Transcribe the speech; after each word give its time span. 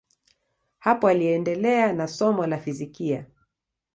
Hapo 0.79 1.07
aliendelea 1.07 1.93
na 1.93 2.07
somo 2.07 2.47
la 2.47 2.57
fizikia. 2.57 3.25